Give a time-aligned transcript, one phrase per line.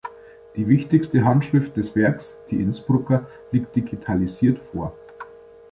[0.55, 4.97] Die wichtigste Handschrift des Werks, die Innsbrucker, liegt digitalisiert vor.